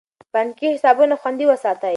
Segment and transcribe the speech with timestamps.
[0.33, 1.89] بانکي حسابونه خوندي وساتئ.